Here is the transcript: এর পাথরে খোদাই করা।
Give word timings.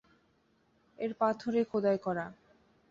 এর 0.99 1.11
পাথরে 1.19 1.61
খোদাই 1.63 1.97
করা। 1.97 2.25